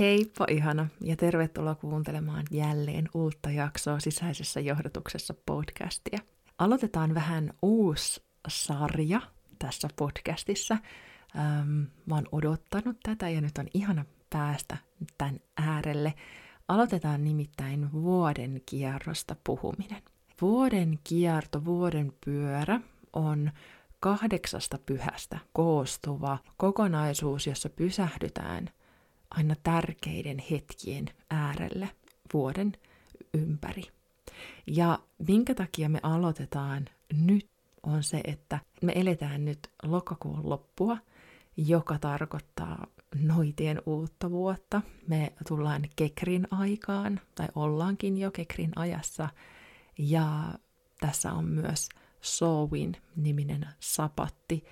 [0.00, 6.18] Heippa ihana ja tervetuloa kuuntelemaan jälleen uutta jaksoa sisäisessä johdotuksessa podcastia.
[6.58, 9.20] Aloitetaan vähän uusi sarja
[9.58, 10.76] tässä podcastissa.
[11.38, 14.76] Ähm, mä oon odottanut tätä ja nyt on ihana päästä
[15.18, 16.14] tämän äärelle.
[16.68, 20.02] Aloitetaan nimittäin vuoden kierrosta puhuminen.
[20.40, 22.80] Vuoden kierto, vuoden pyörä
[23.12, 23.52] on
[24.00, 28.70] kahdeksasta pyhästä koostuva kokonaisuus, jossa pysähdytään
[29.30, 31.90] aina tärkeiden hetkien äärelle
[32.34, 32.72] vuoden
[33.34, 33.82] ympäri.
[34.66, 37.48] Ja minkä takia me aloitetaan nyt
[37.82, 40.98] on se, että me eletään nyt lokakuun loppua,
[41.56, 42.86] joka tarkoittaa
[43.22, 44.82] noitien uutta vuotta.
[45.06, 49.28] Me tullaan Kekrin aikaan, tai ollaankin jo Kekrin ajassa,
[49.98, 50.54] ja
[51.00, 51.88] tässä on myös
[52.20, 54.64] Sowin niminen sapatti,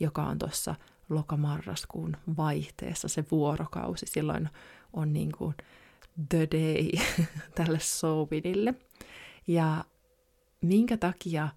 [0.00, 0.74] joka on tuossa
[1.10, 4.06] lokamarraskuun vaihteessa se vuorokausi.
[4.06, 4.48] Silloin
[4.92, 5.54] on niin kuin
[6.28, 6.90] the day
[7.56, 8.74] tälle Sowinille.
[9.46, 9.84] Ja
[10.60, 11.48] minkä takia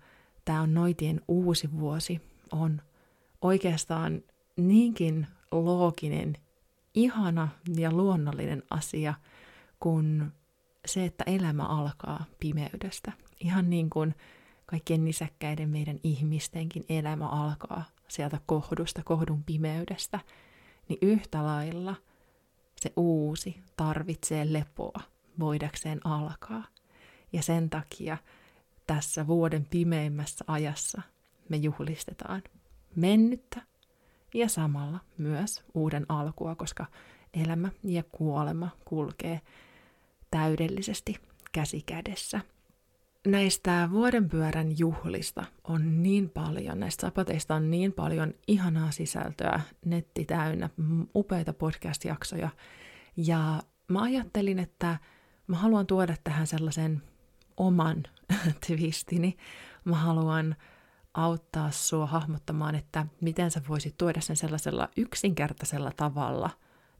[0.46, 2.82] tämä on noitien uusi vuosi, on
[3.42, 4.22] oikeastaan
[4.58, 6.38] niinkin looginen,
[6.94, 9.14] ihana ja luonnollinen asia
[9.80, 10.32] kuin
[10.86, 13.12] se, että elämä alkaa pimeydestä.
[13.40, 14.16] Ihan niin kuin
[14.66, 20.20] kaikkien nisäkkäiden meidän ihmistenkin elämä alkaa sieltä kohdusta, kohdun pimeydestä,
[20.90, 21.96] niin yhtä lailla
[22.76, 25.02] se uusi tarvitsee lepoa
[25.40, 26.64] voidakseen alkaa.
[27.34, 28.18] Ja sen takia
[28.88, 31.02] tässä vuoden pimeimmässä ajassa
[31.50, 32.44] me juhlistetaan
[32.96, 33.62] mennyttä
[34.34, 36.86] ja samalla myös uuden alkua, koska
[37.34, 39.42] elämä ja kuolema kulkee
[40.32, 41.16] täydellisesti
[41.52, 42.42] käsi kädessä.
[43.28, 50.70] Näistä vuodenpyörän juhlista on niin paljon, näistä sapateista on niin paljon ihanaa sisältöä, netti täynnä,
[51.16, 52.50] upeita podcast-jaksoja.
[53.18, 54.98] Ja mä ajattelin, että
[55.48, 57.02] mä haluan tuoda tähän sellaisen
[57.58, 58.04] oman
[58.68, 59.38] twistini.
[59.86, 60.56] Mä haluan
[61.14, 66.50] auttaa sua hahmottamaan, että miten sä voisit tuoda sen sellaisella yksinkertaisella tavalla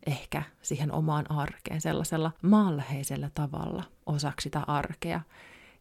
[0.06, 5.22] ehkä siihen omaan arkeen, sellaisella maanläheisellä tavalla osaksi sitä arkea.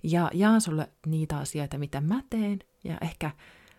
[0.02, 3.30] Ja jaan sulle niitä asioita, mitä mä teen, ja ehkä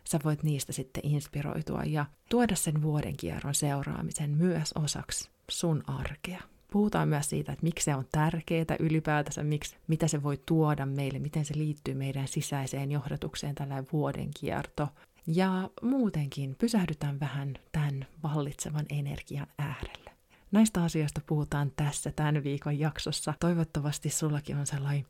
[0.04, 6.42] sä voit niistä sitten inspiroitua ja tuoda sen vuoden kierron seuraamisen myös osaksi sun arkea.
[6.72, 11.20] Puhutaan myös siitä, että miksi se on tärkeää ylipäätänsä, miksi, mitä se voi tuoda meille,
[11.20, 14.88] miten se liittyy meidän sisäiseen johdatukseen tällä vuoden kierto.
[15.28, 20.12] Ja muutenkin pysähdytään vähän tämän vallitsevan energian äärelle.
[20.52, 23.34] Näistä asioista puhutaan tässä tämän viikon jaksossa.
[23.40, 25.06] Toivottavasti sullakin on sellainen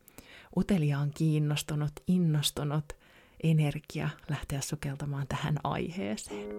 [0.58, 2.86] uteliaan kiinnostunut, innostunut
[3.44, 6.50] energia lähteä sukeltamaan tähän aiheeseen.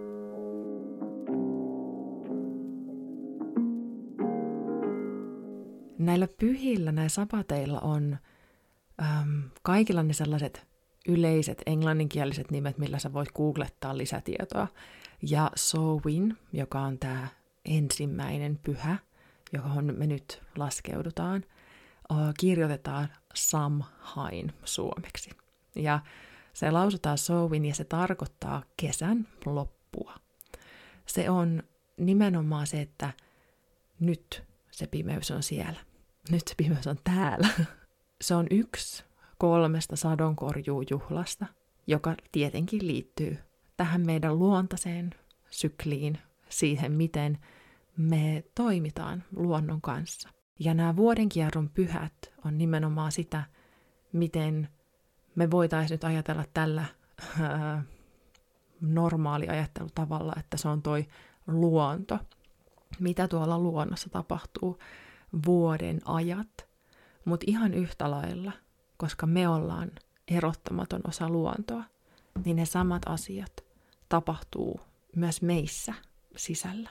[5.97, 8.17] Näillä pyhillä, näillä sapateilla on
[9.01, 10.67] äm, kaikilla ne sellaiset
[11.07, 14.67] yleiset englanninkieliset nimet, millä sä voit googlettaa lisätietoa.
[15.29, 17.27] Ja Sowin, joka on tämä
[17.65, 18.97] ensimmäinen pyhä,
[19.53, 21.43] johon me nyt laskeudutaan,
[22.39, 25.29] kirjoitetaan Samhain suomeksi.
[25.75, 25.99] Ja
[26.53, 30.15] se lausutaan Sowin ja se tarkoittaa kesän loppua.
[31.05, 31.63] Se on
[31.97, 33.13] nimenomaan se, että
[33.99, 35.79] nyt se pimeys on siellä.
[36.31, 37.47] Nyt se pimeys on täällä.
[38.21, 39.03] Se on yksi
[39.37, 41.45] kolmesta sadonkorjuujuhlasta,
[41.87, 43.37] joka tietenkin liittyy
[43.77, 45.09] tähän meidän luontaiseen
[45.49, 46.17] sykliin,
[46.49, 47.37] siihen miten
[47.97, 50.29] me toimitaan luonnon kanssa.
[50.59, 53.43] Ja nämä vuodenkierron pyhät on nimenomaan sitä,
[54.13, 54.69] miten
[55.35, 56.85] me voitaisiin nyt ajatella tällä
[57.41, 57.83] ää,
[58.81, 61.05] normaali ajattelutavalla, että se on toi
[61.47, 62.19] luonto.
[62.99, 64.79] Mitä tuolla luonnossa tapahtuu
[65.45, 66.67] vuoden ajat,
[67.25, 68.51] mutta ihan yhtä lailla,
[68.97, 69.91] koska me ollaan
[70.27, 71.83] erottamaton osa luontoa,
[72.45, 73.63] niin ne samat asiat
[74.09, 74.79] tapahtuu
[75.15, 75.93] myös meissä
[76.35, 76.89] sisällä.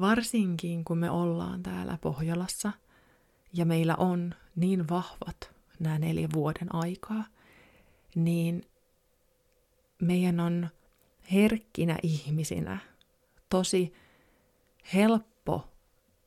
[0.00, 2.72] Varsinkin kun me ollaan täällä Pohjolassa
[3.52, 5.50] ja meillä on niin vahvat
[5.80, 7.24] nämä neljä vuoden aikaa,
[8.14, 8.64] niin
[10.02, 10.68] meidän on
[11.32, 12.78] herkkinä ihmisinä
[13.48, 13.92] tosi
[14.94, 15.68] helppo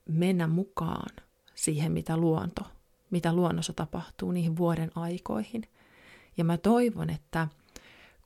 [0.09, 1.15] mennä mukaan
[1.55, 2.61] siihen, mitä luonto,
[3.09, 5.63] mitä luonnossa tapahtuu niihin vuoden aikoihin.
[6.37, 7.47] Ja mä toivon, että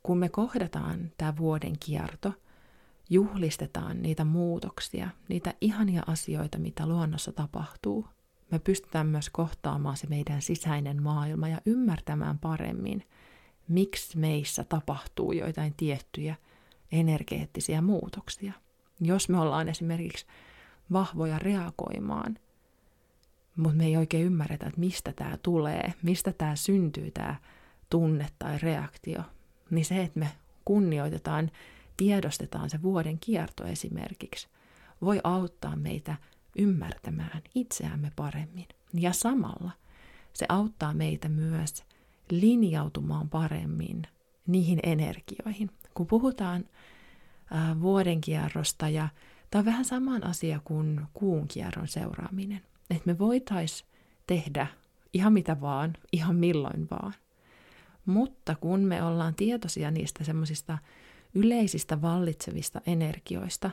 [0.04, 2.34] kun me kohdataan tämä vuoden kierto,
[3.10, 8.06] juhlistetaan niitä muutoksia, niitä ihania asioita, mitä luonnossa tapahtuu–
[8.52, 13.04] me pystytään myös kohtaamaan se meidän sisäinen maailma ja ymmärtämään paremmin,
[13.68, 16.36] miksi meissä tapahtuu joitain tiettyjä
[16.92, 18.54] energeettisiä muutoksia.
[19.02, 20.26] Jos me ollaan esimerkiksi
[20.92, 22.38] vahvoja reagoimaan
[23.60, 27.36] mutta me ei oikein ymmärretä, että mistä tämä tulee, mistä tämä syntyy, tämä
[27.90, 29.22] tunne tai reaktio.
[29.70, 30.32] Niin se, että me
[30.66, 31.52] kunnioitetaan,
[31.98, 34.48] tiedostetaan se vuoden kierto esimerkiksi,
[35.02, 36.16] voi auttaa meitä
[36.60, 38.68] ymmärtämään itseämme paremmin.
[38.94, 39.72] Ja samalla
[40.34, 41.84] se auttaa meitä myös
[42.32, 44.02] linjautumaan paremmin
[44.48, 45.70] niihin energioihin.
[45.94, 46.66] Kun puhutaan
[47.52, 49.10] ää, vuoden kierrosta ja
[49.52, 52.62] tämä on vähän saman asia kuin kuun kierron seuraaminen.
[52.90, 53.86] Että me voitais
[54.28, 54.68] tehdä
[55.14, 57.14] ihan mitä vaan, ihan milloin vaan.
[58.06, 60.78] Mutta kun me ollaan tietoisia niistä semmoisista
[61.34, 63.72] yleisistä vallitsevista energioista,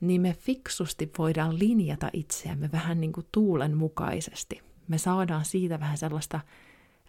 [0.00, 4.62] niin me fiksusti voidaan linjata itseämme vähän niin kuin tuulen mukaisesti.
[4.88, 6.40] Me saadaan siitä vähän sellaista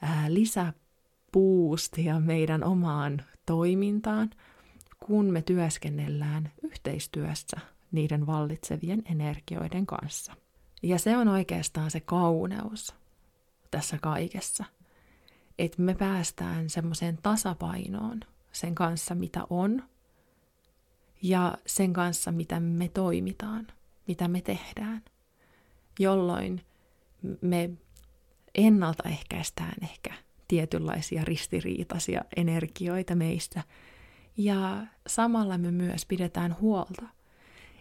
[0.02, 4.30] ää, lisäpuustia meidän omaan toimintaan,
[5.06, 7.58] kun me työskennellään yhteistyössä
[7.92, 10.34] niiden vallitsevien energioiden kanssa.
[10.84, 12.96] Ja se on oikeastaan se kauneus
[13.72, 14.66] tässä kaikessa,
[15.60, 18.20] että me päästään semmoiseen tasapainoon
[18.52, 19.84] sen kanssa, mitä on,
[21.22, 23.68] ja sen kanssa, mitä me toimitaan,
[24.08, 25.02] mitä me tehdään,
[26.00, 26.62] jolloin
[27.42, 27.70] me
[28.56, 30.14] ennaltaehkäistään ehkä
[30.48, 33.64] tietynlaisia ristiriitaisia energioita meistä.
[34.38, 37.06] Ja samalla me myös pidetään huolta,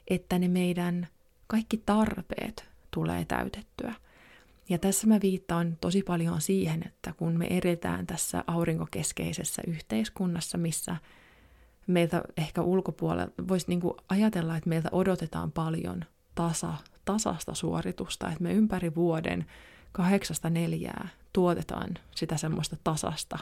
[0.09, 1.09] että ne meidän
[1.47, 3.95] kaikki tarpeet tulee täytettyä.
[4.69, 10.97] Ja tässä mä viittaan tosi paljon siihen, että kun me edetään tässä aurinkokeskeisessä yhteiskunnassa, missä
[11.91, 16.05] meiltä ehkä ulkopuolella voisi niinku ajatella, että meiltä odotetaan paljon
[16.35, 19.47] tasa, tasasta suoritusta, että me ympäri vuoden
[19.93, 23.39] kahdeksasta neljää tuotetaan sitä semmoista tasasta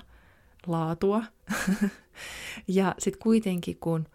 [0.67, 1.23] laatua.
[2.69, 4.09] ja sitten kuitenkin, kun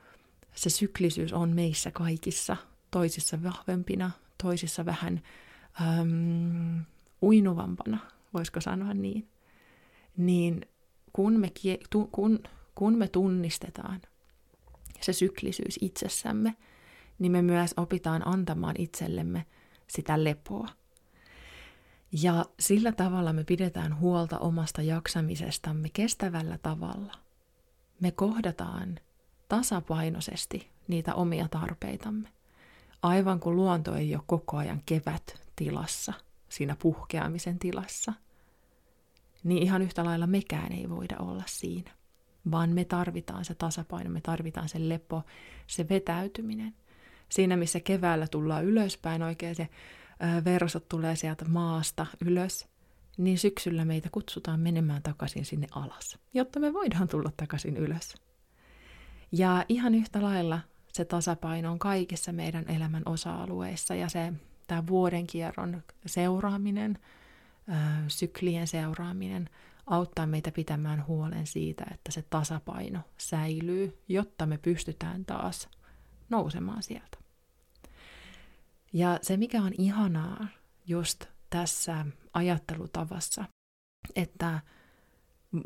[0.56, 2.58] se syklisyys on meissä kaikissa,
[2.92, 4.12] toisissa vahvempina,
[4.44, 5.22] toisissa vähän
[5.82, 6.86] äm,
[7.22, 8.00] uinuvampana,
[8.34, 9.28] voisiko sanoa niin,
[10.18, 10.66] niin
[11.14, 11.52] kun me,
[12.12, 12.44] kun,
[12.76, 14.02] kun me tunnistetaan
[15.02, 16.56] se syklisyys itsessämme,
[17.20, 19.46] niin me myös opitaan antamaan itsellemme
[19.88, 20.68] sitä lepoa.
[22.22, 27.14] Ja sillä tavalla me pidetään huolta omasta jaksamisestamme kestävällä tavalla.
[28.00, 29.00] Me kohdataan
[29.50, 32.30] tasapainoisesti niitä omia tarpeitamme.
[33.02, 36.14] Aivan kuin luonto ei ole koko ajan kevät tilassa,
[36.50, 38.14] siinä puhkeamisen tilassa,
[39.44, 41.92] niin ihan yhtä lailla mekään ei voida olla siinä.
[42.52, 45.24] Vaan me tarvitaan se tasapaino, me tarvitaan se lepo,
[45.68, 46.74] se vetäytyminen.
[47.30, 49.70] Siinä, missä keväällä tullaan ylöspäin, oikein se
[50.46, 52.68] versot tulee sieltä maasta ylös,
[53.18, 58.16] niin syksyllä meitä kutsutaan menemään takaisin sinne alas, jotta me voidaan tulla takaisin ylös.
[59.32, 60.60] Ja ihan yhtä lailla
[60.94, 64.34] se tasapaino on kaikissa meidän elämän osa-alueissa ja se
[64.68, 67.00] tämä vuoden kierron seuraaminen,
[68.08, 69.50] syklien seuraaminen
[69.86, 75.70] auttaa meitä pitämään huolen siitä, että se tasapaino säilyy, jotta me pystytään taas
[76.30, 77.18] nousemaan sieltä.
[78.94, 80.48] Ja se, mikä on ihanaa
[80.88, 83.46] just tässä ajattelutavassa,
[84.16, 84.60] että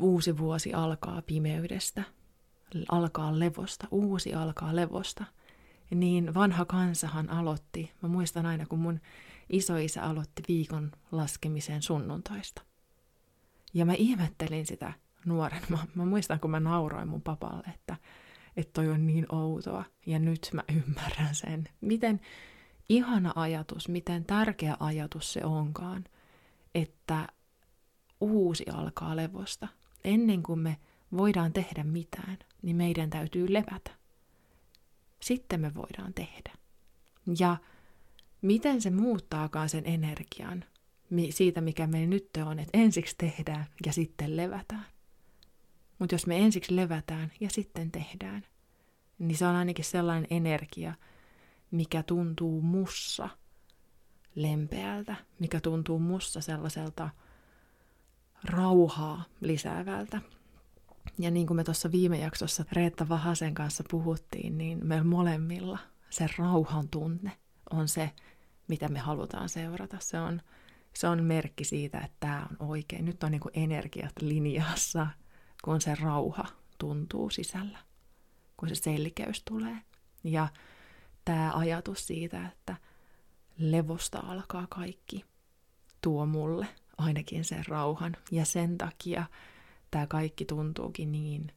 [0.00, 2.02] uusi vuosi alkaa pimeydestä,
[2.90, 5.24] alkaa levosta, uusi alkaa levosta,
[5.90, 9.00] niin vanha kansahan aloitti, mä muistan aina kun mun
[9.50, 12.67] isoisä aloitti viikon laskemisen sunnuntaista.
[13.74, 14.92] Ja mä ihmettelin sitä
[15.24, 15.62] nuoren.
[15.70, 17.96] Mä, mä muistan, kun mä nauroin mun papalle, että,
[18.56, 19.84] että toi on niin outoa.
[20.06, 21.68] Ja nyt mä ymmärrän sen.
[21.80, 22.20] Miten
[22.88, 26.04] ihana ajatus, miten tärkeä ajatus se onkaan,
[26.74, 27.28] että
[28.20, 29.68] uusi alkaa levosta.
[30.04, 30.76] Ennen kuin me
[31.16, 33.90] voidaan tehdä mitään, niin meidän täytyy levätä.
[35.22, 36.52] Sitten me voidaan tehdä.
[37.38, 37.56] Ja
[38.42, 40.64] miten se muuttaakaan sen energian
[41.30, 44.86] siitä, mikä meillä nyt on, että ensiksi tehdään ja sitten levätään.
[45.98, 48.46] Mutta jos me ensiksi levätään ja sitten tehdään,
[49.18, 50.94] niin se on ainakin sellainen energia,
[51.70, 53.28] mikä tuntuu mussa
[54.34, 57.10] lempeältä, mikä tuntuu mussa sellaiselta
[58.44, 60.20] rauhaa lisäävältä.
[61.18, 65.78] Ja niin kuin me tuossa viime jaksossa Reetta Vahasen kanssa puhuttiin, niin meillä molemmilla
[66.10, 67.32] se rauhan tunne
[67.70, 68.10] on se,
[68.68, 69.96] mitä me halutaan seurata.
[70.00, 70.42] Se on,
[70.98, 73.04] se on merkki siitä, että tämä on oikein.
[73.04, 75.06] Nyt on niin kuin energiat linjassa,
[75.64, 76.44] kun se rauha
[76.78, 77.78] tuntuu sisällä,
[78.56, 79.76] kun se selkeys tulee.
[80.24, 80.48] Ja
[81.24, 82.76] tämä ajatus siitä, että
[83.58, 85.24] levosta alkaa kaikki,
[86.00, 86.66] tuo mulle
[86.98, 88.16] ainakin sen rauhan.
[88.30, 89.24] Ja sen takia
[89.90, 91.52] tämä kaikki tuntuukin niin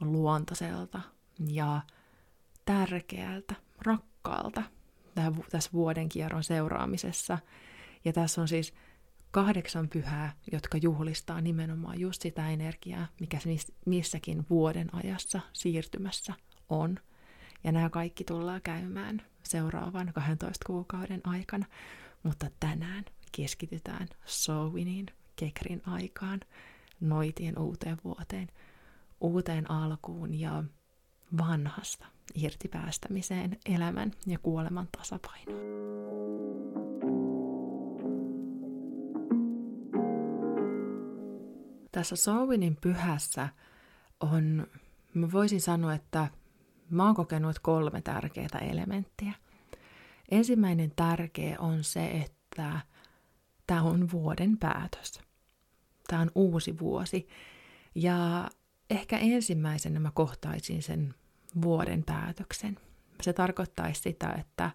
[0.00, 1.00] luontaiselta
[1.48, 1.80] ja
[2.64, 4.62] tärkeältä, rakkaalta
[5.50, 7.38] tässä vuoden kierron seuraamisessa.
[8.04, 8.74] Ja tässä on siis
[9.30, 13.38] kahdeksan pyhää, jotka juhlistaa nimenomaan just sitä energiaa, mikä
[13.86, 16.34] missäkin vuoden ajassa siirtymässä
[16.68, 16.98] on.
[17.64, 21.66] Ja nämä kaikki tullaan käymään seuraavan 12 kuukauden aikana.
[22.22, 25.06] Mutta tänään keskitytään Sowinin,
[25.36, 26.40] Kekrin aikaan,
[27.00, 28.48] noitien uuteen vuoteen,
[29.20, 30.64] uuteen alkuun ja
[31.38, 36.81] vanhasta irti päästämiseen elämän ja kuoleman tasapainoon.
[41.92, 43.48] Tässä Sowinin pyhässä
[44.20, 44.66] on,
[45.14, 46.28] mä voisin sanoa, että
[46.90, 49.32] mä oon kokenut kolme tärkeää elementtiä.
[50.30, 52.80] Ensimmäinen tärkeä on se, että
[53.66, 55.20] tämä on vuoden päätös.
[56.08, 57.28] Tämä on uusi vuosi.
[57.94, 58.50] Ja
[58.90, 61.14] ehkä ensimmäisenä mä kohtaisin sen
[61.62, 62.78] vuoden päätöksen.
[63.22, 64.70] Se tarkoittaisi sitä, että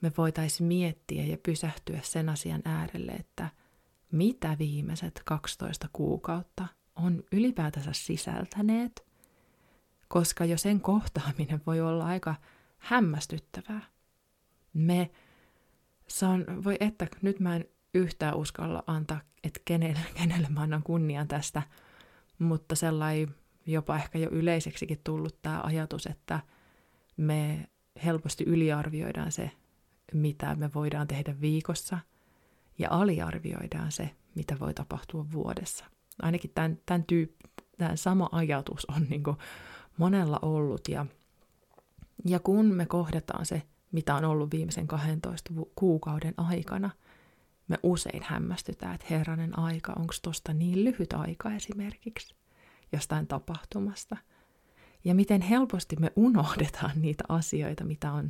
[0.00, 3.48] me voitaisiin miettiä ja pysähtyä sen asian äärelle, että
[4.12, 6.66] mitä viimeiset 12 kuukautta
[6.96, 9.06] on ylipäätänsä sisältäneet,
[10.08, 12.34] koska jo sen kohtaaminen voi olla aika
[12.78, 13.82] hämmästyttävää.
[14.72, 15.10] Me,
[16.08, 17.64] se on, voi että nyt mä en
[17.94, 21.62] yhtään uskalla antaa, että kenelle, kenelle mä annan kunnian tästä,
[22.38, 23.34] mutta sellainen
[23.66, 26.40] jopa ehkä jo yleiseksikin tullut tämä ajatus, että
[27.16, 27.68] me
[28.04, 29.50] helposti yliarvioidaan se,
[30.12, 31.98] mitä me voidaan tehdä viikossa,
[32.78, 35.84] ja aliarvioidaan se, mitä voi tapahtua vuodessa.
[36.22, 37.32] Ainakin tämän, tämän, tyyp,
[37.78, 39.22] tämän sama ajatus on niin
[39.98, 41.06] monella ollut, ja,
[42.24, 43.62] ja kun me kohdataan se,
[43.92, 46.90] mitä on ollut viimeisen 12 kuukauden aikana,
[47.68, 52.34] me usein hämmästytään, että herranen aika, onko tuosta niin lyhyt aika esimerkiksi
[52.92, 54.16] jostain tapahtumasta.
[55.04, 58.28] Ja miten helposti me unohdetaan niitä asioita, mitä on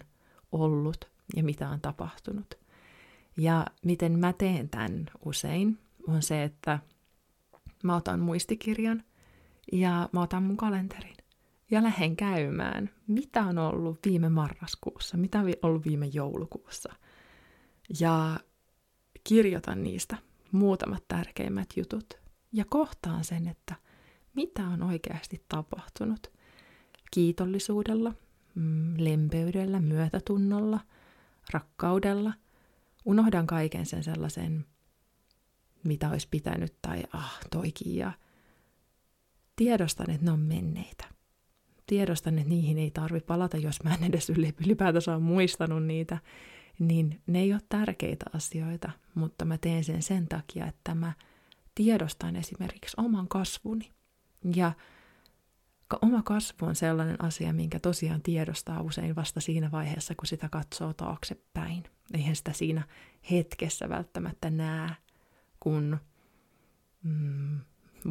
[0.53, 2.62] ollut ja mitä on tapahtunut.
[3.37, 6.79] Ja miten mä teen tämän usein, on se, että
[7.83, 9.03] mä otan muistikirjan
[9.73, 11.17] ja mä otan mun kalenterin
[11.71, 16.95] ja lähden käymään, mitä on ollut viime marraskuussa, mitä on ollut viime joulukuussa.
[18.01, 18.41] Ja
[19.25, 20.17] kirjoitan niistä
[20.53, 22.19] muutamat tärkeimmät jutut
[22.53, 23.75] ja kohtaan sen, että
[24.35, 26.33] mitä on oikeasti tapahtunut.
[27.11, 28.15] Kiitollisuudella,
[28.55, 30.81] mm, lempeydellä, myötätunnolla,
[31.53, 32.33] rakkaudella.
[33.05, 34.67] Unohdan kaiken sen sellaisen,
[35.85, 38.13] mitä olisi pitänyt tai ah, toikin ja
[39.57, 41.05] tiedostan, että ne on menneitä.
[41.87, 46.19] Tiedostan, että niihin ei tarvi palata, jos mä en edes ylipäätänsä ole muistanut niitä
[46.79, 51.13] niin ne ei ole tärkeitä asioita, mutta mä teen sen sen takia, että mä
[51.75, 53.91] tiedostan esimerkiksi oman kasvuni.
[54.57, 54.73] Ja
[56.03, 60.93] oma kasvu on sellainen asia, minkä tosiaan tiedostaa usein vasta siinä vaiheessa, kun sitä katsoo
[60.93, 61.85] taaksepäin.
[62.15, 62.83] Eihän sitä siinä
[63.31, 64.91] hetkessä välttämättä näe,
[65.61, 65.99] kun,
[67.03, 67.61] mm,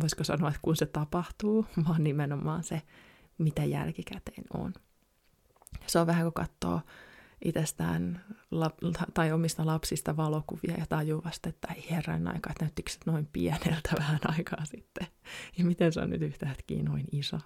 [0.01, 2.81] voisiko sanoa, että kun se tapahtuu, vaan nimenomaan se,
[3.37, 4.73] mitä jälkikäteen on.
[5.87, 6.81] Se on vähän kuin katsoo
[7.45, 8.21] itsestään
[8.55, 12.99] lap- tai omista lapsista valokuvia ja tajuu vasta, että ei herran aika, että näyttikö se
[13.05, 15.07] noin pieneltä vähän aikaa sitten.
[15.57, 17.39] Ja miten se on nyt yhtäkkiä noin iso.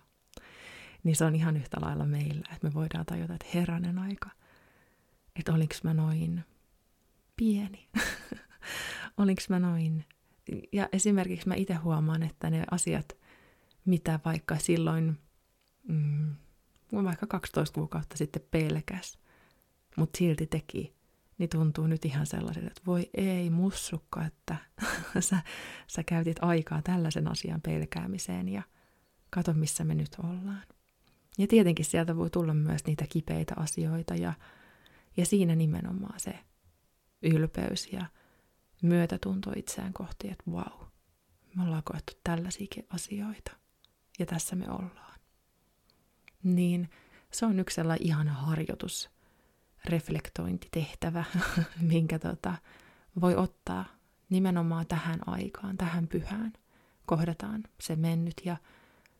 [1.05, 4.29] Niin se on ihan yhtä lailla meillä, että me voidaan tajuta, että herranen aika,
[5.35, 6.43] että olinko mä noin
[7.35, 7.89] pieni.
[9.17, 10.05] olinko mä noin.
[10.71, 13.17] Ja esimerkiksi mä itse huomaan, että ne asiat,
[13.85, 15.17] mitä vaikka silloin,
[15.87, 16.35] mm,
[16.93, 19.19] vaikka 12 kuukautta sitten pelkäs,
[19.97, 20.95] mutta silti teki,
[21.37, 24.55] niin tuntuu nyt ihan sellaiselta, että voi ei mussukka, että
[25.19, 25.37] sä,
[25.87, 28.63] sä käytit aikaa tällaisen asian pelkäämiseen ja
[29.29, 30.63] kato missä me nyt ollaan.
[31.37, 34.33] Ja tietenkin sieltä voi tulla myös niitä kipeitä asioita ja,
[35.17, 36.39] ja siinä nimenomaan se
[37.21, 38.05] ylpeys ja
[38.81, 40.87] myötätunto itseään kohti, että vau, wow,
[41.55, 43.51] me ollaan koettu tällaisiakin asioita
[44.19, 45.19] ja tässä me ollaan.
[46.43, 46.89] Niin
[47.31, 49.09] se on yksi sellainen ihana harjoitus
[49.85, 51.23] reflektointitehtävä,
[51.91, 52.55] minkä tota,
[53.21, 53.85] voi ottaa
[54.29, 56.53] nimenomaan tähän aikaan, tähän pyhään.
[57.05, 58.57] Kohdataan se mennyt ja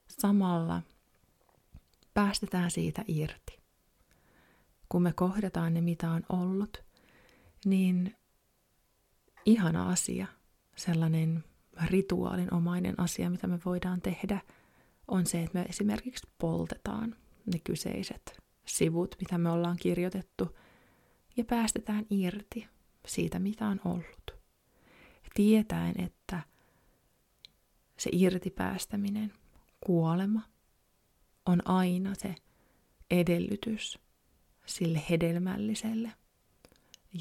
[0.07, 0.81] samalla
[2.15, 3.59] päästetään siitä irti.
[4.89, 6.83] Kun me kohdataan ne, mitä on ollut,
[7.65, 8.15] niin
[9.45, 10.27] ihana asia,
[10.75, 11.43] sellainen
[11.85, 14.41] rituaalinomainen asia, mitä me voidaan tehdä,
[15.07, 17.15] on se, että me esimerkiksi poltetaan
[17.53, 20.57] ne kyseiset sivut, mitä me ollaan kirjoitettu,
[21.37, 22.67] ja päästetään irti
[23.07, 24.31] siitä, mitä on ollut.
[25.33, 26.39] Tietäen, että
[27.97, 29.33] se irti päästäminen,
[29.85, 30.41] kuolema,
[31.45, 32.35] on aina se
[33.11, 33.99] edellytys
[34.65, 36.11] sille hedelmälliselle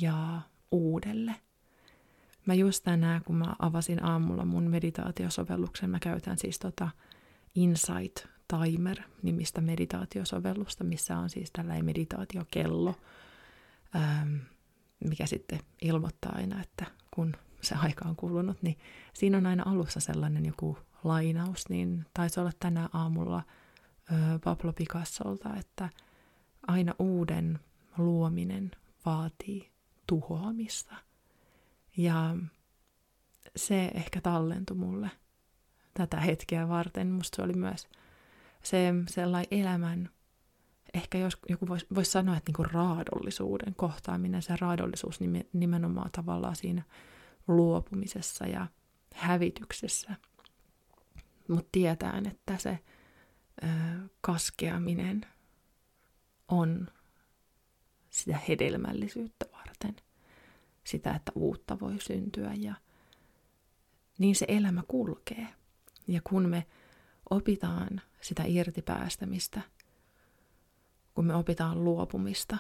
[0.01, 0.41] ja
[0.71, 1.35] uudelle.
[2.47, 6.89] Mä just tänään, kun mä avasin aamulla mun meditaatiosovelluksen, mä käytän siis tota
[7.55, 12.95] Insight Timer-nimistä meditaatiosovellusta, missä on siis tällainen meditaatiokello,
[13.97, 14.37] ähm,
[15.05, 18.79] mikä sitten ilmoittaa aina, että kun se aika on kulunut, niin
[19.15, 23.43] siinä on aina alussa sellainen joku lainaus, niin taisi olla tänä aamulla
[24.45, 25.89] Pablo Picassolta, että
[26.67, 27.61] aina uuden
[27.99, 28.71] luominen
[29.07, 29.71] vaatii
[30.07, 30.97] tuhoamista.
[31.97, 32.37] Ja
[33.57, 35.11] se ehkä tallentui mulle
[35.95, 37.11] tätä hetkeä varten.
[37.11, 37.89] Musta se oli myös
[38.63, 40.11] se sellainen elämän,
[40.95, 45.21] ehkä jos joku voisi vois sanoa, että niinku raadollisuuden kohtaaminen, se raadollisuus
[45.53, 46.83] nimenomaan tavallaan siinä
[47.49, 48.67] luopumisessa ja
[49.15, 50.17] hävityksessä.
[51.49, 52.79] Mutta tietään, että se
[54.21, 55.27] kaskeaminen
[56.49, 56.89] on
[58.11, 59.97] sitä hedelmällisyyttä varten,
[60.85, 62.75] sitä, että uutta voi syntyä ja
[64.19, 65.47] niin se elämä kulkee.
[66.09, 66.67] Ja kun me
[67.31, 69.61] opitaan sitä irtipäästämistä,
[71.15, 72.57] kun me opitaan luopumista,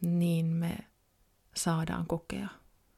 [0.00, 0.78] niin me
[1.56, 2.48] saadaan kokea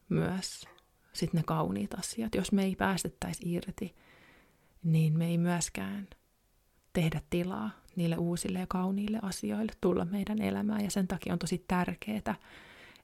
[0.09, 0.65] myös
[1.13, 2.35] sitten ne kauniit asiat.
[2.35, 3.95] Jos me ei päästettäisi irti,
[4.83, 6.09] niin me ei myöskään
[6.97, 10.85] tehdä tilaa niille uusille ja kauniille asioille tulla meidän elämään.
[10.85, 12.19] Ja sen takia on tosi tärkeää,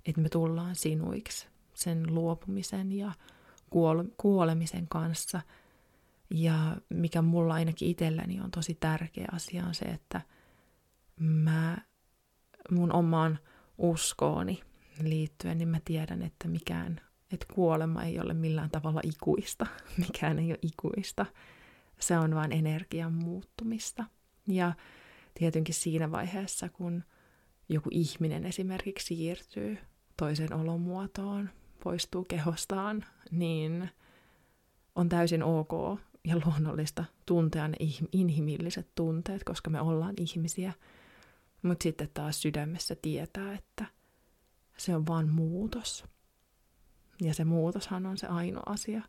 [0.05, 3.13] että me tullaan sinuiksi sen luopumisen ja
[4.17, 5.41] kuolemisen kanssa.
[6.31, 10.21] Ja mikä mulla ainakin itselläni on tosi tärkeä asia on se, että
[11.21, 11.79] mä
[12.71, 13.39] mun omaan
[13.79, 14.61] uskooni
[15.03, 17.01] liittyen, niin mä tiedän, että mikään
[17.33, 19.67] että kuolema ei ole millään tavalla ikuista,
[20.07, 21.27] mikään ei ole ikuista.
[21.99, 24.05] Se on vain energian muuttumista.
[24.49, 24.73] Ja
[25.35, 27.05] tietenkin siinä vaiheessa, kun
[27.69, 29.79] joku ihminen esimerkiksi siirtyy
[30.17, 31.51] toisen olomuotoon,
[31.85, 33.91] poistuu kehostaan, niin
[34.95, 37.77] on täysin ok ja luonnollista tuntea ne
[38.13, 40.73] inhimilliset tunteet, koska me ollaan ihmisiä.
[41.63, 43.87] Mutta sitten taas sydämessä tietää, että
[44.77, 46.05] se on vain muutos.
[47.21, 49.03] Ja se muutoshan on se ainoa asia,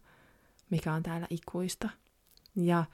[0.69, 1.89] mikä on täällä ikuista.
[2.55, 2.85] Ja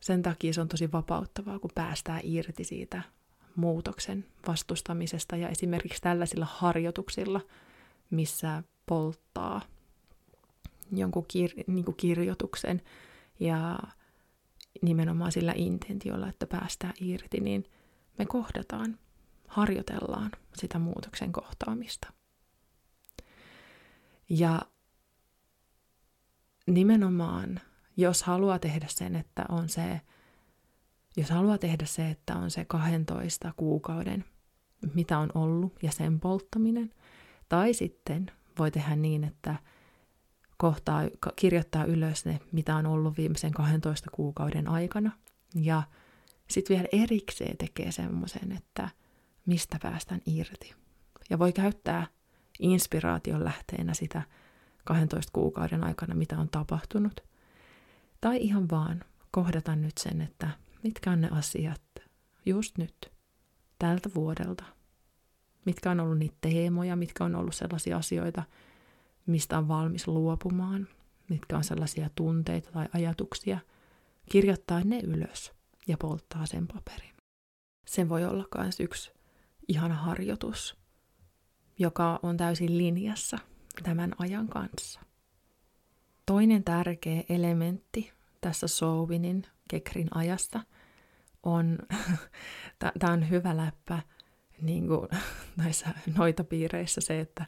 [0.00, 3.02] sen takia se on tosi vapauttavaa, kun päästään irti siitä
[3.56, 7.40] muutoksen vastustamisesta ja esimerkiksi tällaisilla harjoituksilla,
[8.10, 9.60] missä polttaa
[10.92, 12.82] jonkun kir- niin kuin kirjoituksen
[13.40, 13.78] ja
[14.82, 17.64] nimenomaan sillä intentiolla, että päästään irti, niin
[18.18, 18.98] me kohdataan,
[19.48, 22.12] harjoitellaan sitä muutoksen kohtaamista.
[24.28, 24.62] Ja
[26.66, 27.60] nimenomaan,
[27.98, 30.00] jos haluaa tehdä sen, että on se,
[31.16, 34.24] jos haluaa tehdä se, että on se 12 kuukauden,
[34.94, 36.94] mitä on ollut, ja sen polttaminen,
[37.48, 39.56] tai sitten voi tehdä niin, että
[40.56, 41.02] kohtaa,
[41.36, 45.10] kirjoittaa ylös ne, mitä on ollut viimeisen 12 kuukauden aikana,
[45.54, 45.82] ja
[46.50, 48.88] sitten vielä erikseen tekee semmoisen, että
[49.46, 50.74] mistä päästään irti.
[51.30, 52.06] Ja voi käyttää
[52.58, 54.22] inspiraation lähteenä sitä
[54.84, 57.28] 12 kuukauden aikana, mitä on tapahtunut.
[58.20, 60.50] Tai ihan vaan kohdata nyt sen, että
[60.82, 61.82] mitkä on ne asiat
[62.46, 63.12] just nyt,
[63.78, 64.64] tältä vuodelta.
[65.64, 68.42] Mitkä on ollut niitä teemoja, mitkä on ollut sellaisia asioita,
[69.26, 70.88] mistä on valmis luopumaan,
[71.28, 73.58] mitkä on sellaisia tunteita tai ajatuksia.
[74.30, 75.52] Kirjoittaa ne ylös
[75.88, 77.14] ja polttaa sen paperin.
[77.86, 79.12] Sen voi olla myös yksi
[79.68, 80.76] ihana harjoitus,
[81.78, 83.38] joka on täysin linjassa
[83.82, 85.07] tämän ajan kanssa.
[86.28, 90.60] Toinen tärkeä elementti tässä Souvinin Kekrin ajasta
[91.42, 91.78] on,
[92.98, 94.02] tämä on hyvä läppä
[94.62, 95.08] niin kuin
[95.64, 95.88] näissä
[96.18, 97.46] noita piireissä se, että,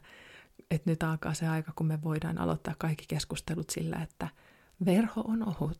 [0.71, 4.27] että nyt alkaa se aika, kun me voidaan aloittaa kaikki keskustelut sillä, että
[4.85, 5.77] verho on ohut.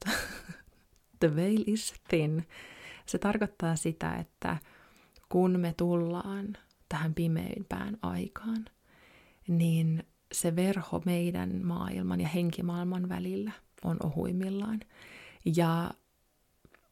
[1.20, 2.48] The veil is thin.
[3.06, 4.58] Se tarkoittaa sitä, että
[5.30, 6.58] kun me tullaan
[6.90, 8.66] tähän pimeimpään aikaan,
[9.48, 13.52] niin se verho meidän maailman ja henkimaailman välillä
[13.84, 14.80] on ohuimmillaan.
[15.56, 15.92] Ja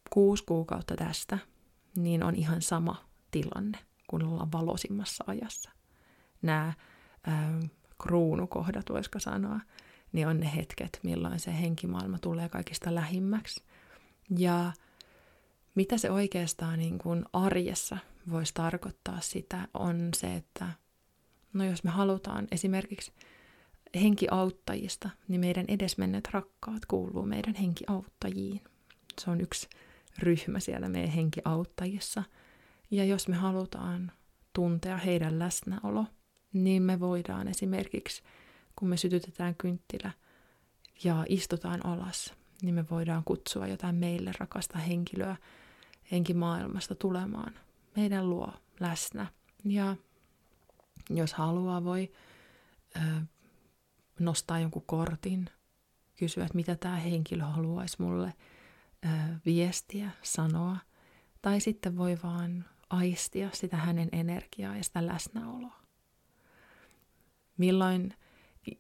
[0.10, 1.38] kuusi kuukautta tästä,
[1.95, 5.71] niin on ihan sama tilanne, kun ollaan valosimmassa ajassa.
[6.41, 6.73] Nämä
[7.28, 7.60] ähm,
[8.04, 9.60] kruunukohdat, voisiko sanoa,
[10.12, 13.63] niin on ne hetket, milloin se henkimaailma tulee kaikista lähimmäksi.
[14.38, 14.71] Ja
[15.75, 17.97] mitä se oikeastaan niin kuin arjessa
[18.32, 20.67] voisi tarkoittaa sitä, on se, että
[21.54, 23.12] no jos me halutaan esimerkiksi
[23.96, 28.62] henkiauttajista, niin meidän edesmenneet rakkaat kuuluu meidän henkiauttajiin.
[29.22, 29.70] Se on yksi
[30.20, 32.24] ryhmä siellä meidän henkiauttajissa.
[32.92, 34.12] Ja jos me halutaan
[34.54, 36.06] tuntea heidän läsnäolo,
[36.54, 38.24] niin me voidaan esimerkiksi
[38.76, 40.12] kun me sytytetään kynttilä
[41.04, 45.36] ja istutaan alas, niin me voidaan kutsua jotain meille rakasta henkilöä
[46.12, 47.54] henkimaailmasta tulemaan
[47.96, 49.28] meidän luo läsnä.
[49.66, 49.96] Ja
[51.10, 52.12] jos haluaa, voi
[52.95, 53.00] ö,
[54.19, 55.50] nostaa jonkun kortin,
[56.15, 58.34] kysyä, että mitä tämä henkilö haluaisi mulle
[59.06, 59.10] ö,
[59.45, 60.78] viestiä, sanoa.
[61.41, 65.80] Tai sitten voi vaan aistia sitä hänen energiaa ja sitä läsnäoloa.
[67.58, 68.13] Milloin,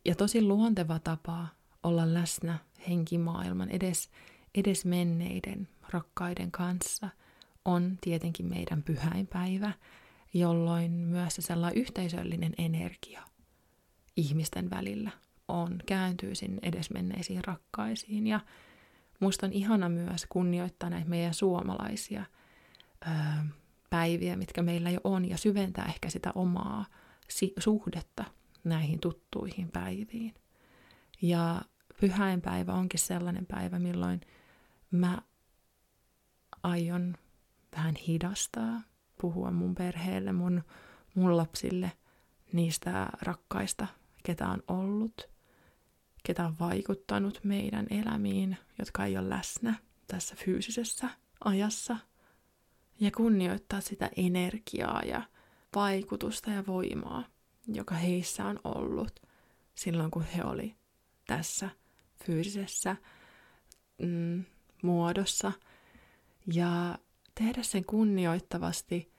[0.05, 1.47] ja tosi luonteva tapa
[1.83, 4.09] olla läsnä henkimaailman edes,
[4.55, 7.09] edes menneiden rakkaiden kanssa
[7.65, 9.73] on tietenkin meidän pyhäinpäivä,
[10.33, 13.23] jolloin myös se sellainen yhteisöllinen energia
[14.15, 15.11] ihmisten välillä
[15.47, 18.27] on, kääntyy sinne edesmenneisiin rakkaisiin.
[18.27, 18.39] Ja
[19.19, 22.25] musta on ihana myös kunnioittaa näitä meidän suomalaisia
[23.07, 23.13] öö,
[23.89, 26.85] päiviä, mitkä meillä jo on, ja syventää ehkä sitä omaa
[27.29, 28.25] si- suhdetta
[28.63, 30.33] näihin tuttuihin päiviin.
[31.21, 31.61] Ja
[32.01, 34.21] pyhäinpäivä onkin sellainen päivä, milloin
[34.91, 35.21] mä
[36.63, 37.17] aion
[37.75, 38.81] vähän hidastaa,
[39.21, 40.63] puhua mun perheelle, mun,
[41.15, 41.91] mun lapsille
[42.53, 43.87] niistä rakkaista,
[44.23, 45.29] ketä on ollut,
[46.23, 49.75] ketä on vaikuttanut meidän elämiin, jotka ei ole läsnä
[50.07, 51.09] tässä fyysisessä
[51.43, 51.97] ajassa.
[52.99, 55.21] Ja kunnioittaa sitä energiaa ja
[55.75, 57.23] vaikutusta ja voimaa,
[57.67, 59.19] joka heissä on ollut
[59.75, 60.75] silloin, kun he oli
[61.27, 61.69] tässä
[62.25, 62.95] fyysisessä
[64.01, 64.43] mm,
[64.83, 65.51] muodossa.
[66.53, 66.97] Ja
[67.35, 69.11] tehdä sen kunnioittavasti.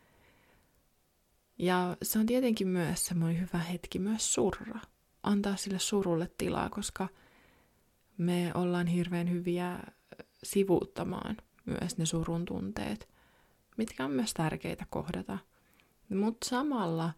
[1.58, 4.80] Ja se on tietenkin myös semmoinen hyvä hetki myös surra.
[5.22, 7.08] Antaa sille surulle tilaa, koska
[8.18, 9.78] me ollaan hirveän hyviä
[10.44, 13.08] sivuuttamaan myös ne surun tunteet,
[13.76, 15.38] mitkä on myös tärkeitä kohdata.
[16.08, 17.12] Mutta samalla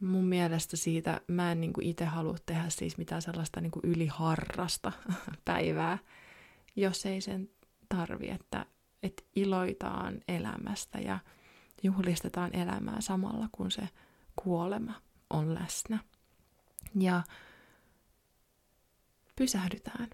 [0.00, 4.92] mun mielestä siitä mä en niinku itse halua tehdä siis mitään sellaista niinku yliharrasta
[5.44, 5.98] päivää,
[6.76, 7.50] jos ei sen
[7.88, 8.66] tarvi, että
[9.02, 11.18] että iloitaan elämästä ja
[11.82, 13.88] juhlistetaan elämää samalla, kun se
[14.36, 14.94] kuolema
[15.30, 15.98] on läsnä.
[17.00, 17.22] Ja
[19.36, 20.08] pysähdytään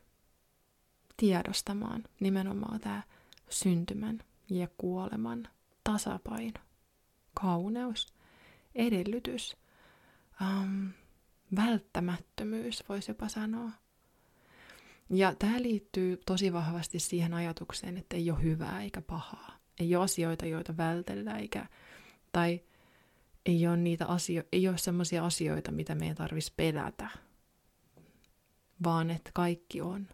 [1.16, 3.02] tiedostamaan nimenomaan tämä
[3.48, 4.18] syntymän
[4.50, 5.48] ja kuoleman
[5.84, 6.60] tasapaino,
[7.34, 8.14] kauneus,
[8.74, 9.56] edellytys,
[10.40, 10.90] um,
[11.56, 13.70] välttämättömyys, voisi jopa sanoa.
[15.14, 19.58] Ja tämä liittyy tosi vahvasti siihen ajatukseen, että ei ole hyvää eikä pahaa.
[19.80, 21.66] Ei ole asioita, joita vältellä, eikä,
[22.32, 22.60] tai
[23.46, 27.08] ei ole niitä asio- ei ole sellaisia asioita, mitä meidän tarvitsisi pelätä,
[28.84, 30.08] vaan että kaikki on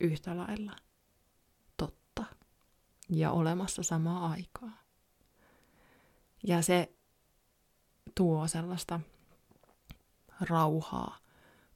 [0.00, 0.76] yhtä lailla
[1.76, 2.24] totta
[3.08, 4.84] ja olemassa samaa aikaa.
[6.46, 6.92] Ja se
[8.14, 9.00] tuo sellaista
[10.40, 11.18] rauhaa,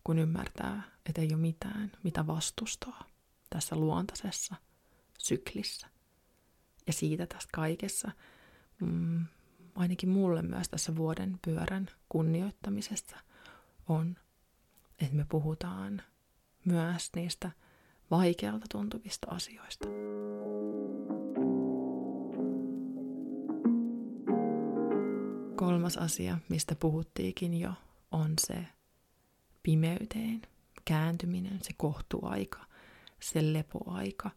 [0.09, 3.05] kun ymmärtää, että ei ole mitään, mitä vastustaa
[3.51, 4.55] tässä luontaisessa
[5.18, 5.87] syklissä.
[6.87, 8.11] Ja siitä tässä kaikessa,
[8.81, 9.25] mm,
[9.75, 13.16] ainakin mulle myös tässä vuoden pyörän kunnioittamisessa
[13.88, 14.16] on,
[14.99, 16.03] että me puhutaan
[16.64, 17.51] myös niistä
[18.11, 19.88] vaikealta tuntuvista asioista.
[25.57, 27.73] Kolmas asia, mistä puhuttiinkin jo,
[28.11, 28.77] on se
[29.68, 30.42] pimeyteen
[30.85, 32.64] kääntyminen, se kohtuaika,
[33.20, 34.31] se lepoaika,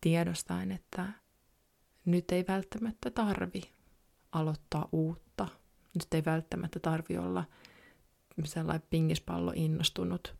[0.00, 1.08] tiedostaen, että
[2.04, 3.62] nyt ei välttämättä tarvi
[4.32, 5.48] aloittaa uutta.
[5.94, 7.44] Nyt ei välttämättä tarvi olla
[8.44, 10.34] sellainen pingispallo innostunut.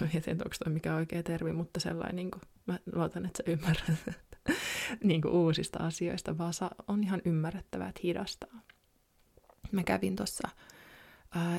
[0.00, 3.52] en tiedä, onko toi mikä oikea termi, mutta sellainen, niin kuin, mä luotan, että sä
[3.52, 4.18] ymmärrät
[5.04, 6.52] niin kuin uusista asioista, vaan
[6.88, 8.60] on ihan ymmärrettävää, että hidastaa.
[9.72, 10.48] Mä kävin tuossa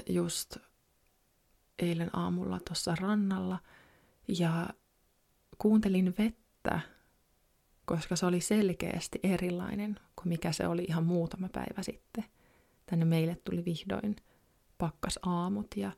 [0.09, 0.57] just
[1.83, 3.59] eilen aamulla tuossa rannalla
[4.27, 4.69] ja
[5.57, 6.79] kuuntelin vettä,
[7.85, 12.25] koska se oli selkeästi erilainen kuin mikä se oli ihan muutama päivä sitten.
[12.85, 14.15] Tänne meille tuli vihdoin
[14.77, 15.91] pakkas aamut ja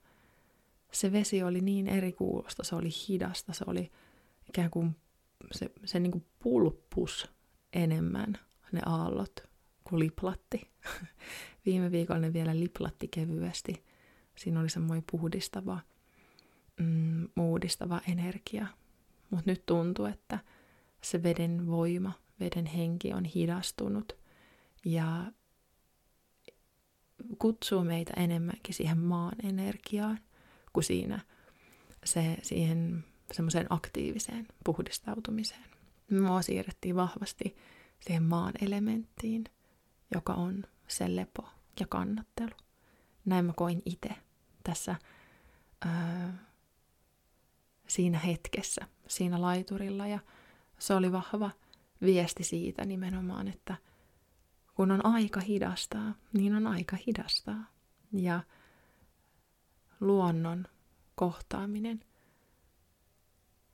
[0.92, 3.92] se vesi oli niin eri kuulosta, se oli hidasta, se oli
[4.50, 4.96] ikään kuin
[5.52, 7.32] se, se niin kuin pulppus
[7.74, 8.38] enemmän
[8.72, 9.50] ne aallot
[9.84, 10.72] kuin liplatti.
[11.66, 13.85] Viime viikolla ne vielä liplatti kevyesti
[14.36, 15.80] Siinä oli semmoinen puhdistava,
[16.80, 18.68] mm, uudistava energia.
[19.30, 20.40] Mutta nyt tuntuu, että
[21.02, 24.18] se veden voima, veden henki on hidastunut
[24.86, 25.32] ja
[27.40, 30.20] kutsuu meitä enemmänkin siihen maan energiaan
[30.74, 31.20] kuin siinä
[32.06, 35.66] se, siihen semmoiseen aktiiviseen puhdistautumiseen.
[36.12, 37.56] Mua siirrettiin vahvasti
[38.00, 39.44] siihen maan elementtiin,
[40.14, 42.56] joka on se lepo ja kannattelu.
[43.26, 44.10] Näin mä koin itse
[44.66, 44.96] tässä
[45.86, 46.34] ää,
[47.88, 50.08] siinä hetkessä, siinä laiturilla.
[50.08, 50.20] Ja
[50.80, 51.52] se oli vahva
[52.02, 53.76] viesti siitä nimenomaan, että
[54.76, 57.64] kun on aika hidastaa, niin on aika hidastaa.
[58.12, 58.40] Ja
[60.00, 60.68] luonnon
[61.16, 62.04] kohtaaminen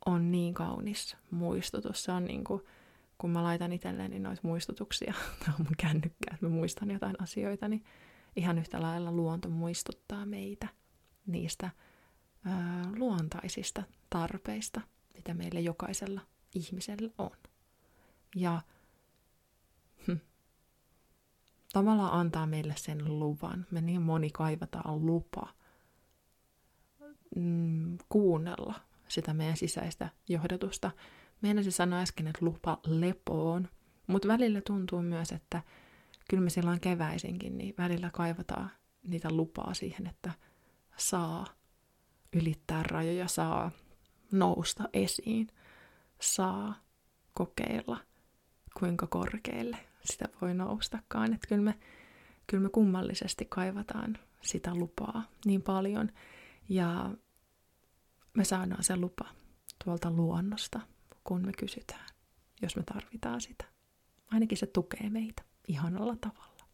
[0.05, 2.03] on niin kaunis muistutus.
[2.03, 2.61] Se on niin kuin,
[3.17, 5.13] kun mä laitan itselleni noita muistutuksia,
[5.45, 7.83] tai mun kännykkää, että mä muistan jotain asioita, niin
[8.35, 10.67] ihan yhtä lailla luonto muistuttaa meitä
[11.25, 11.69] niistä
[12.45, 14.81] ää, luontaisista tarpeista,
[15.13, 16.21] mitä meillä jokaisella
[16.55, 17.37] ihmisellä on.
[18.35, 18.61] Ja
[20.07, 20.15] hm,
[21.73, 23.65] tavallaan antaa meille sen luvan.
[23.71, 25.53] Me niin moni kaivataan lupa
[27.35, 28.73] mm, kuunnella
[29.07, 30.91] sitä meidän sisäistä johdatusta.
[31.41, 33.69] Meidän se sanoi äsken, että lupa lepoon,
[34.07, 35.61] mutta välillä tuntuu myös, että
[36.29, 38.71] kyllä me silloin keväisinkin, niin välillä kaivataan
[39.03, 40.31] niitä lupaa siihen, että
[40.97, 41.45] saa
[42.33, 43.71] ylittää rajoja, saa
[44.31, 45.47] nousta esiin,
[46.21, 46.75] saa
[47.33, 47.97] kokeilla,
[48.79, 51.33] kuinka korkealle sitä voi noustakaan.
[51.33, 51.79] Että kyllä me,
[52.47, 56.11] kyllä me kummallisesti kaivataan sitä lupaa niin paljon.
[56.69, 57.11] Ja
[58.33, 59.25] me saadaan se lupa
[59.83, 60.79] tuolta luonnosta,
[61.23, 62.09] kun me kysytään,
[62.61, 63.65] jos me tarvitaan sitä.
[64.31, 66.65] Ainakin se tukee meitä ihanalla tavalla.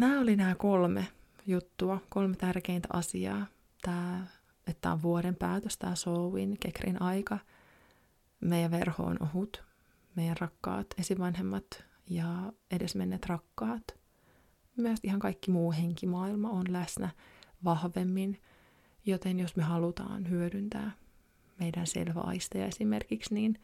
[0.00, 1.08] Nämä oli nämä kolme
[1.46, 3.46] juttua, kolme tärkeintä asiaa.
[3.82, 4.26] Tämä,
[4.66, 7.38] että on vuoden päätös, tämä Sowin, Kekrin aika.
[8.40, 9.64] Meidän verho on ohut,
[10.16, 13.82] meidän rakkaat esivanhemmat ja edesmenneet rakkaat.
[14.76, 17.10] Myös ihan kaikki muu henkimaailma on läsnä
[17.64, 18.40] vahvemmin,
[19.06, 20.90] joten jos me halutaan hyödyntää
[21.60, 23.58] meidän selväaisteja esimerkiksi, niin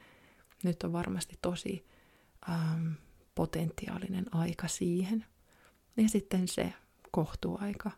[0.62, 1.86] nyt on varmasti tosi
[2.48, 2.88] ähm,
[3.34, 5.24] potentiaalinen aika siihen.
[5.96, 6.72] Ja sitten se
[7.10, 7.90] kohtuaika,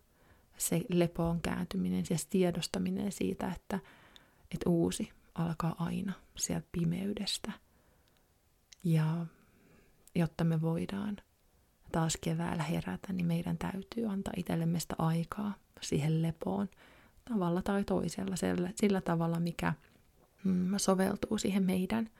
[0.57, 3.79] se lepoon kääntyminen, se tiedostaminen siitä, että,
[4.55, 7.53] että uusi alkaa aina sieltä pimeydestä.
[8.85, 9.27] Ja
[10.15, 11.17] jotta me voidaan
[11.93, 16.69] taas keväällä herätä, niin meidän täytyy antaa itsellemme sitä aikaa siihen lepoon
[17.25, 19.73] tavalla tai toisella, sillä, sillä tavalla, mikä
[20.45, 22.11] mm, soveltuu siihen meidän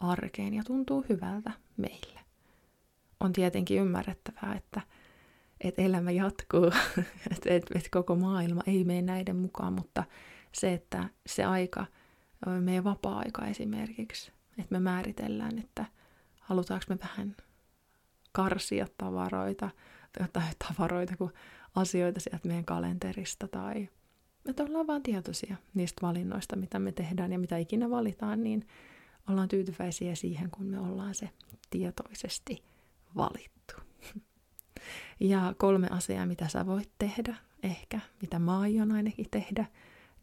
[0.00, 2.20] arkeen ja tuntuu hyvältä meille.
[3.20, 4.80] On tietenkin ymmärrettävää, että,
[5.60, 6.66] että elämä jatkuu,
[7.32, 10.04] että, että, että koko maailma ei mene näiden mukaan, mutta
[10.52, 11.86] se, että se aika,
[12.60, 15.84] meidän vapaa-aika esimerkiksi, että me määritellään, että
[16.40, 17.36] halutaanko me vähän
[18.32, 19.70] karsia tavaroita,
[20.32, 21.32] tai tavaroita kuin
[21.74, 23.88] asioita sieltä meidän kalenterista, tai
[24.48, 28.66] että ollaan vaan tietoisia niistä valinnoista, mitä me tehdään ja mitä ikinä valitaan, niin
[29.30, 31.30] ollaan tyytyväisiä siihen, kun me ollaan se
[31.70, 32.62] tietoisesti
[33.16, 33.74] valittu.
[35.20, 39.66] Ja kolme asiaa, mitä sä voit tehdä, ehkä, mitä mä aion ainakin tehdä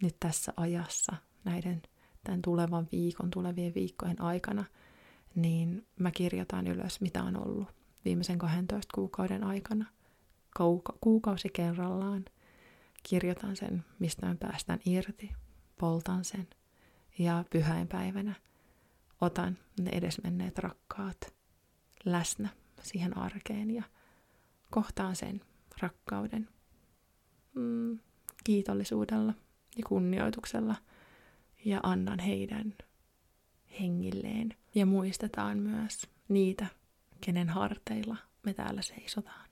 [0.01, 1.81] nyt tässä ajassa, näiden
[2.23, 4.65] tämän tulevan viikon, tulevien viikkojen aikana,
[5.35, 7.67] niin mä kirjoitan ylös, mitä on ollut
[8.05, 9.85] viimeisen 12 kuukauden aikana,
[10.57, 12.25] Kuuka- kuukausi kerrallaan.
[13.03, 15.31] Kirjoitan sen, mistä mä päästän irti,
[15.79, 16.47] poltan sen
[17.19, 18.33] ja pyhäinpäivänä
[19.21, 21.33] otan ne edesmenneet rakkaat
[22.05, 22.49] läsnä
[22.81, 23.83] siihen arkeen ja
[24.73, 25.41] kohtaan sen
[25.81, 26.49] rakkauden
[27.55, 27.99] mm,
[28.43, 29.33] kiitollisuudella
[29.77, 30.75] ja kunnioituksella
[31.65, 32.73] ja annan heidän
[33.79, 34.55] hengilleen.
[34.75, 36.65] Ja muistetaan myös niitä,
[37.21, 39.49] kenen harteilla me täällä seisotaan.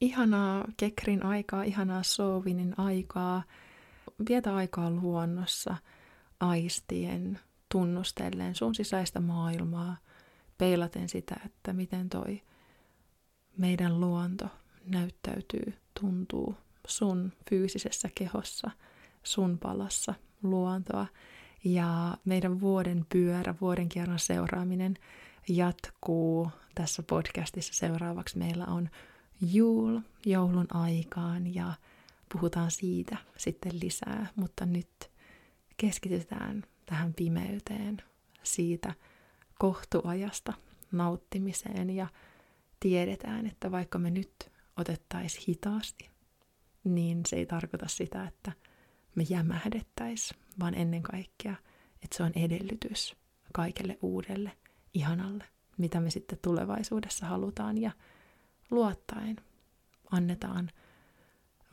[0.00, 3.42] Ihanaa Kekrin aikaa, ihanaa Sovinin aikaa.
[4.28, 5.76] Vietä aikaa luonnossa,
[6.40, 9.96] aistien, tunnustellen sun sisäistä maailmaa,
[10.58, 12.42] peilaten sitä, että miten toi
[13.56, 14.46] meidän luonto
[14.86, 18.70] näyttäytyy, tuntuu sun fyysisessä kehossa,
[19.22, 21.06] sun palassa luontoa.
[21.64, 24.94] Ja meidän vuoden pyörä, vuoden kierron seuraaminen
[25.48, 27.74] jatkuu tässä podcastissa.
[27.74, 28.90] Seuraavaksi meillä on
[29.40, 31.72] juul, joulun aikaan ja
[32.32, 35.10] puhutaan siitä sitten lisää, mutta nyt
[35.76, 38.02] keskitytään tähän pimeyteen,
[38.42, 38.94] siitä
[39.58, 40.52] kohtuajasta
[40.92, 42.06] nauttimiseen ja
[42.82, 44.34] tiedetään, että vaikka me nyt
[44.76, 46.10] otettaisiin hitaasti,
[46.84, 48.52] niin se ei tarkoita sitä, että
[49.14, 51.54] me jämähdettäisiin, vaan ennen kaikkea,
[52.02, 53.16] että se on edellytys
[53.52, 54.52] kaikelle uudelle,
[54.94, 55.44] ihanalle,
[55.78, 57.90] mitä me sitten tulevaisuudessa halutaan ja
[58.70, 59.36] luottaen
[60.10, 60.70] annetaan,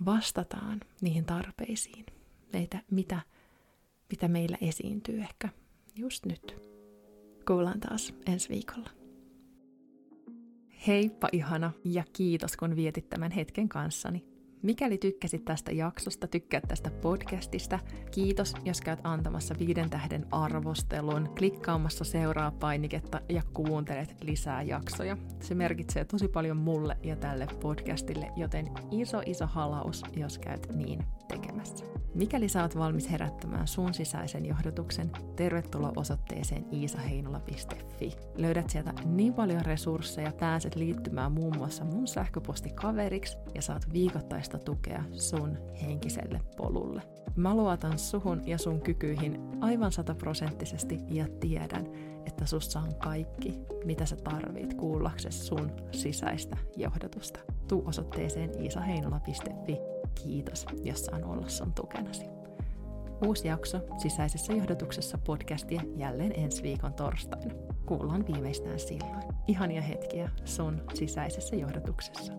[0.05, 2.05] vastataan niihin tarpeisiin,
[2.53, 3.21] meitä, mitä,
[4.11, 5.49] mitä meillä esiintyy ehkä
[5.95, 6.55] just nyt.
[7.47, 8.98] Kuullaan taas ensi viikolla.
[10.87, 14.25] Heippa ihana ja kiitos kun vietit tämän hetken kanssani.
[14.61, 17.79] Mikäli tykkäsit tästä jaksosta, tykkäät tästä podcastista,
[18.11, 25.17] kiitos, jos käyt antamassa viiden tähden arvostelun, klikkaamassa seuraa painiketta ja kuuntelet lisää jaksoja.
[25.41, 31.03] Se merkitsee tosi paljon mulle ja tälle podcastille, joten iso iso halaus, jos käyt niin
[31.27, 31.98] tekemässä.
[32.15, 38.11] Mikäli oot valmis herättämään sun sisäisen johdotuksen, tervetuloa osoitteeseen iisaheinola.fi.
[38.35, 45.03] Löydät sieltä niin paljon resursseja, pääset liittymään muun muassa mun sähköpostikaveriksi ja saat viikoittaista tukea
[45.11, 47.01] sun henkiselle polulle.
[47.35, 51.87] Mä luotan suhun ja sun kykyihin aivan sataprosenttisesti ja tiedän,
[52.25, 57.39] että sussa on kaikki, mitä sä tarvit kuullaksesi sun sisäistä johdotusta.
[57.67, 62.25] Tuu osoitteeseen iisaheinola.fi Kiitos, jos saan olla sun tukenasi.
[63.27, 67.53] Uusi jakso sisäisessä johdotuksessa podcastia jälleen ensi viikon torstaina.
[67.85, 69.23] Kuullaan viimeistään silloin.
[69.47, 72.33] Ihania hetkiä sun sisäisessä johdotuksessa.